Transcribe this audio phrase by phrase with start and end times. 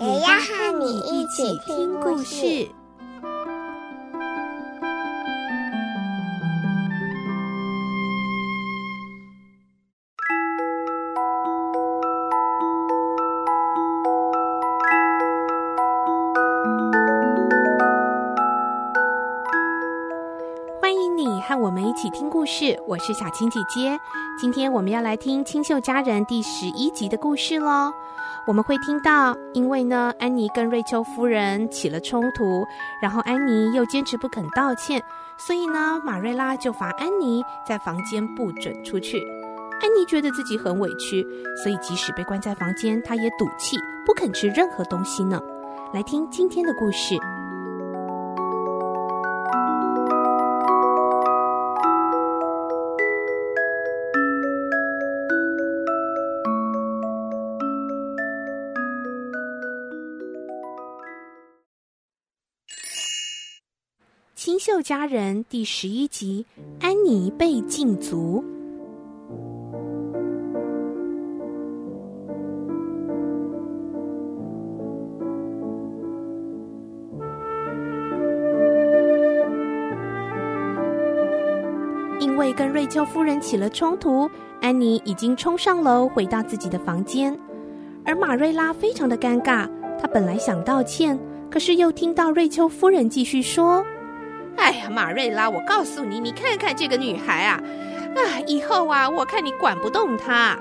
[0.00, 2.68] 也要和你一起听故事。
[20.80, 23.98] 欢迎你和我们一起听故事，我是小青姐姐。
[24.38, 27.92] 今天我们要来听《清秀佳人》第十一集的故事喽。
[28.48, 32.64] 我们会听到，因为呢，安妮跟瑞秋夫人起了冲突，
[33.02, 35.02] 然后安妮又坚持不肯道歉，
[35.36, 39.18] 所以呢，马瑞拉就罚安妮在房间不准出去。
[39.82, 41.22] 安妮觉得自己很委屈，
[41.62, 45.38] 所以即使被关在房间，她也赌气不肯吃任何东西呢。
[45.92, 47.18] 来听今天的故事。
[64.78, 66.46] 清秀佳人第十一集：
[66.80, 68.44] 安妮被禁足。
[82.20, 87.36] 因为跟瑞秋夫人起了冲突，安妮已经冲上楼回到自己的房间，
[88.04, 89.68] 而玛瑞拉非常的尴尬。
[90.00, 91.18] 她本来想道歉，
[91.50, 93.84] 可是又听到瑞秋夫人继续说。
[94.58, 97.62] 哎呀，马瑞拉，我告诉你，你看看这个女孩啊，
[98.16, 100.58] 啊，以后啊，我看你管不动她。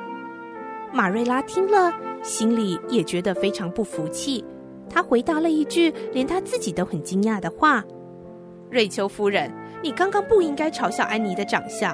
[0.94, 1.92] 马瑞拉听了，
[2.22, 4.46] 心里也觉得非常不服气。
[4.90, 7.84] 她回答了一句连她自己都很惊讶的话
[8.72, 9.52] ：“瑞秋夫人，
[9.82, 11.94] 你刚刚不应该嘲笑安妮的长相。”“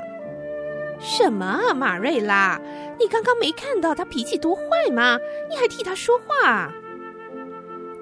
[0.99, 2.59] 什么啊，玛瑞拉？
[2.99, 4.61] 你刚刚没看到她脾气多坏
[4.93, 5.17] 吗？
[5.49, 6.71] 你还替她说话？”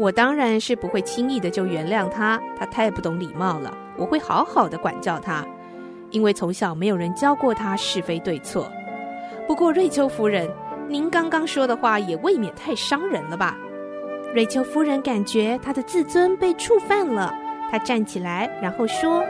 [0.01, 3.71] 我当然是不会轻易的就原谅她，她太不懂礼貌了。
[3.95, 5.45] 我会好好的管教她，
[6.09, 8.67] 因为从小没有人教过她是非对错。
[9.47, 10.49] 不过瑞秋夫人，
[10.87, 13.55] 您刚刚说的话也未免太伤人了吧？
[14.33, 17.31] 瑞秋夫人感觉她的自尊被触犯了，
[17.69, 19.23] 她站起来，然后说：“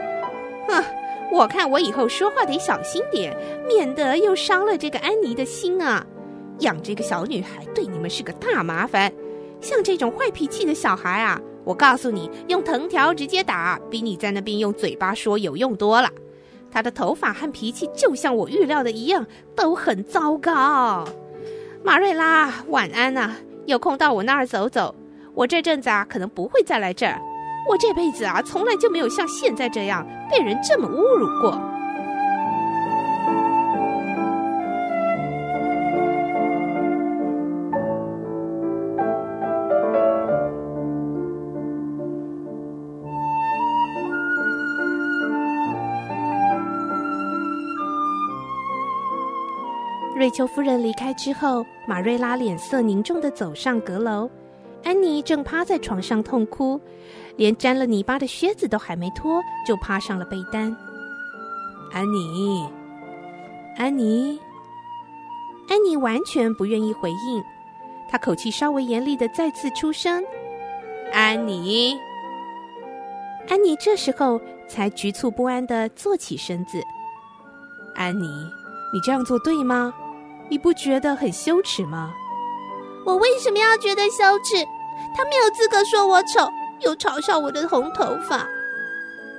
[0.68, 0.82] 哼，
[1.30, 3.36] 我看我以后说话得小心点，
[3.68, 6.02] 免得又伤了这个安妮的心啊。
[6.60, 9.12] 养这个小女孩对你们是个大麻烦。”
[9.62, 16.10] 像这种坏脾气的小孩啊，我告诉你，用藤条直接打，比你在那边用嘴巴说有用多了。
[16.70, 19.24] 他的头发和脾气就像我预料的一样，
[19.54, 21.04] 都很糟糕。
[21.84, 23.30] 马瑞拉，晚安呐！
[23.66, 24.94] 有空到我那儿走走。
[25.34, 27.20] 我这阵子啊，可能不会再来这儿。
[27.70, 31.71] 我这辈子啊，从来就没有像现在这样被人这么侮辱过。
[50.22, 54.30] 瑞秋夫人离开之后，马瑞拉脸色凝重的走上阁楼。
[54.84, 56.80] 安妮正趴在床上痛哭，
[57.34, 60.76] 连沾了泥巴的靴子都还没脱，就趴上了被单。
[61.92, 62.64] 安妮，
[63.76, 64.38] 安妮，
[65.68, 67.42] 安妮完全不愿意回应。
[68.08, 70.22] 她口气稍微严厉的再次出声
[71.12, 71.96] ：“安妮。”
[73.50, 76.80] 安妮这时候才局促不安的坐起身子。
[77.96, 78.28] 安妮，
[78.94, 79.92] 你这样做对吗？
[80.52, 82.12] 你不觉得很羞耻吗？
[83.06, 84.62] 我为什么要觉得羞耻？
[85.16, 86.46] 他没有资格说我丑，
[86.80, 88.46] 又嘲笑我的红头发。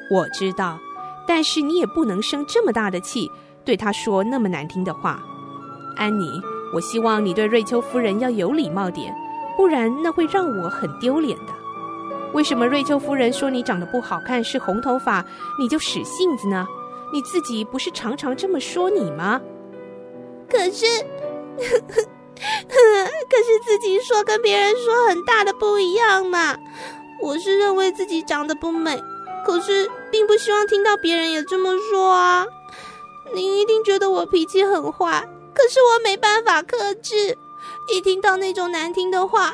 [0.09, 0.79] 我知道，
[1.27, 3.29] 但是你也不能生这么大的气，
[3.63, 5.21] 对他说那么难听的话。
[5.97, 6.41] 安妮，
[6.73, 9.15] 我希望你对瑞秋夫人要有礼貌点，
[9.55, 11.53] 不然那会让我很丢脸的。
[12.33, 15.23] 为什么瑞秋夫人说你长得不好看，是红头发，
[15.59, 16.67] 你就使性子呢？
[17.13, 19.39] 你自己不是常常这么说你吗？
[20.53, 22.05] 可是，呵呵，
[23.27, 26.55] 可是自己说跟别人说很大的不一样嘛。
[27.19, 29.01] 我是认为自己长得不美，
[29.43, 32.45] 可是并不希望听到别人也这么说啊。
[33.33, 37.35] 您一定觉得我脾气很坏，可是我没办法克制。
[37.91, 39.51] 一听到那种难听的话，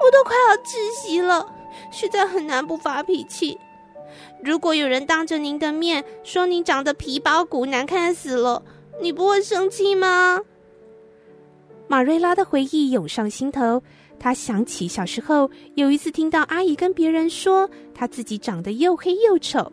[0.00, 1.46] 我都快要窒息了，
[1.92, 3.60] 实在很难不发脾气。
[4.42, 8.62] 如果有人当着您的面说您长得皮包骨、难看死了，
[9.00, 10.40] 你不会生气吗？
[11.86, 13.82] 马瑞拉的回忆涌上心头，
[14.18, 19.72] 她想起小时候有一次听到阿姨跟别人说她自己长得又黑又丑，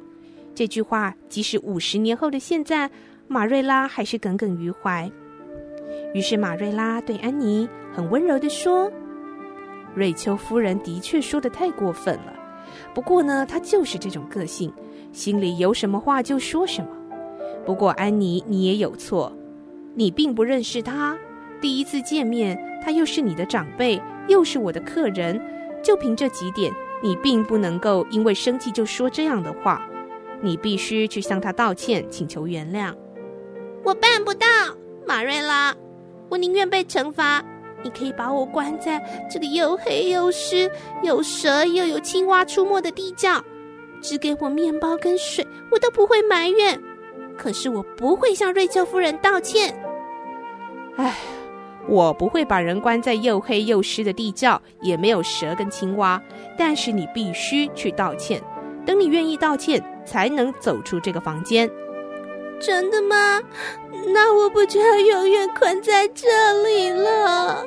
[0.53, 2.89] 这句话即使五十年后的现在，
[3.27, 5.11] 马瑞拉还是耿耿于怀。
[6.13, 8.89] 于是马瑞拉对安妮很温柔地说
[9.93, 12.33] ：“瑞秋夫人的确说的太过分了。”
[12.93, 14.71] 不过呢，她就是这种个性，
[15.11, 16.89] 心里有什么话就说什么。
[17.65, 19.33] 不过安妮，你也有错，
[19.95, 21.17] 你并不认识他，
[21.59, 25.41] 第一次见面，他又是你的长辈，又是我的客人，
[25.83, 26.71] 就凭这几点，
[27.01, 29.81] 你并不能够因为生气就说这样的话。
[30.41, 32.93] 你必须去向他道歉，请求原谅。
[33.83, 34.45] 我办不到，
[35.07, 35.73] 玛瑞拉，
[36.29, 37.43] 我宁愿被惩罚。
[37.81, 38.99] 你可以把我关在
[39.31, 40.69] 这个又黑又湿、
[41.03, 43.43] 有蛇又有青蛙出没的地窖，
[44.01, 46.79] 只给我面包跟水，我都不会埋怨。
[47.37, 49.75] 可是我不会向瑞秋夫人道歉。
[50.97, 51.15] 唉，
[51.87, 56.21] 我不会把人关在又黑又湿的地窖，也没有蛇跟青蛙。
[56.57, 58.41] 但是你必须去道歉，
[58.85, 61.69] 等你愿意道歉，才能走出这个房间。
[62.59, 63.41] 真的吗？
[64.13, 66.27] 那我不就要永远困在这
[66.63, 67.65] 里了？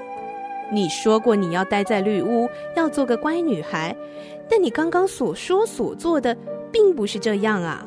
[0.73, 3.95] 你说过你要待在绿屋，要做个乖女孩，
[4.49, 6.35] 但你刚刚所说所做的
[6.73, 7.87] 并不是这样啊！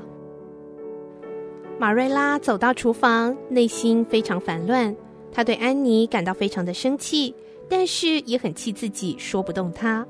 [1.81, 4.95] 马瑞拉走到厨房，内心非常烦乱。
[5.31, 7.33] 她对安妮感到非常的生气，
[7.67, 10.05] 但是也很气自己说不动她。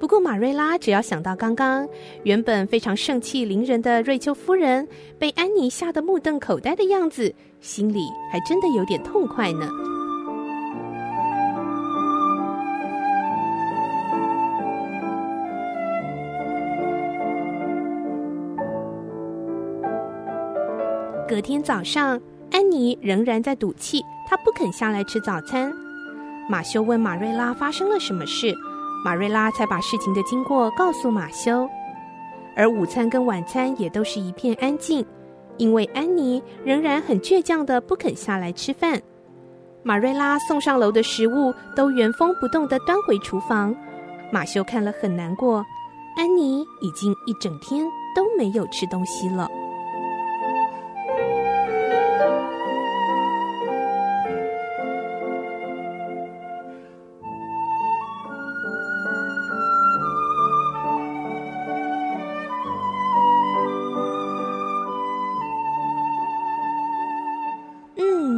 [0.00, 1.88] 不过马瑞拉只要想到刚刚
[2.24, 8.00] 原本非常盛气凌人的瑞秋夫人被安妮吓得目瞪口呆的样子，心里
[8.32, 9.70] 还真的有点痛快呢。
[21.28, 22.20] 隔天早上，
[22.52, 25.72] 安妮仍然在赌气，她不肯下来吃早餐。
[26.48, 28.54] 马修问马瑞拉发生了什么事，
[29.04, 31.68] 马瑞拉才把事情的经过告诉马修。
[32.54, 35.04] 而午餐跟晚餐也都是一片安静，
[35.56, 39.02] 因为安妮仍然很倔强的不肯下来吃饭。
[39.82, 43.74] 马瑞拉送上楼的食物都原封不动的端回厨房，
[44.30, 45.66] 马修看了很难过。
[46.16, 47.84] 安妮已经一整天
[48.14, 49.48] 都没有吃东西了。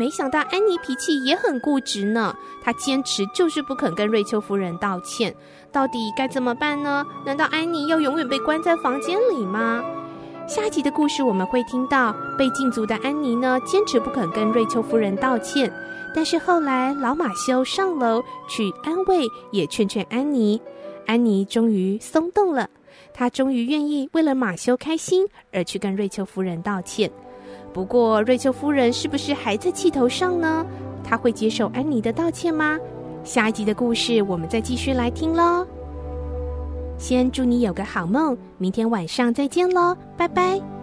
[0.08, 5.34] 没想到安妮脾气也很固执呢，她坚持就是不肯跟瑞秋夫人道歉。
[5.70, 7.05] 到底该怎么办呢？
[7.26, 9.84] 难道安妮要永远被关在房间里吗？
[10.49, 15.70] 下集的故事我们会听到，被禁足的安妮呢，坚持不肯跟瑞秋夫人道歉。
[16.14, 20.58] 但是后来老马修上楼去安慰，也劝劝安妮，
[21.06, 22.70] 安妮终于松动了，
[23.12, 27.10] 她终于愿意为了马修开心而去跟瑞秋夫人道歉。
[27.73, 30.65] 不过，瑞秋夫人是不是还在气头上呢？
[31.05, 32.79] 她会接受安妮的道歉吗？
[33.25, 35.67] 下一集的故事我们再继续来听喽。
[36.97, 40.78] 先祝你有个好梦，明天晚上再见喽，拜拜。